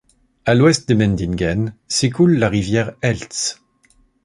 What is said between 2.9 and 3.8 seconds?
Elz.